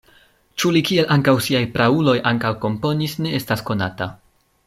[0.61, 4.09] Ĉu li kiel ankaŭ siaj prauloj ankaŭ komponis, ne estas konata.